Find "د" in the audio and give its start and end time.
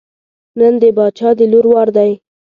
0.81-0.83, 1.37-1.39